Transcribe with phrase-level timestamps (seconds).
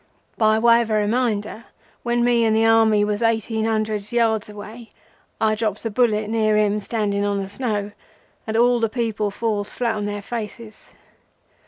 [0.35, 1.65] By way of a reminder,
[2.01, 4.89] when me and the Army was eighteen hundred yards away,
[5.39, 7.91] I drops a bullet near him standing on the snow,
[8.47, 10.89] and all the people falls flat on their faces.